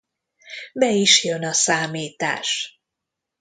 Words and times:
Be 0.73 0.89
is 1.01 1.23
jön 1.23 1.43
a 1.45 1.53
számítás. 1.53 2.81